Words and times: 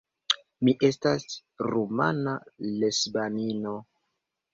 Mi 0.67 0.73
estas 0.87 1.27
rumana 1.67 2.33
lesbanino. 2.85 3.75